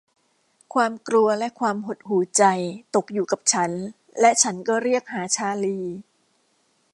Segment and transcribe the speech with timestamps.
[0.73, 2.43] ความกลัวและความหดหู่ใจ
[2.95, 3.71] ตกอยู่กับฉัน
[4.19, 5.79] และฉันก็เรียกหาชาร์ลี